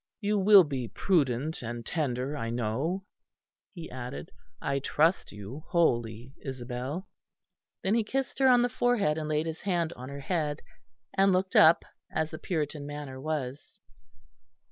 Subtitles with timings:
[0.19, 3.05] "You will be prudent and tender, I know,"
[3.71, 4.31] he added.
[4.59, 7.07] "I trust you wholly, Isabel."
[7.83, 10.63] Then he kissed her on the forehead and laid his hand on her head,
[11.13, 13.77] and looked up, as the Puritan manner was.